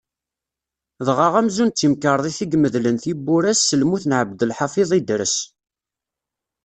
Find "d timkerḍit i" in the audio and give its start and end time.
1.71-2.45